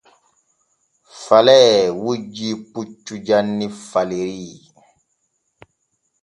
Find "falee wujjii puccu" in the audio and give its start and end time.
1.23-3.13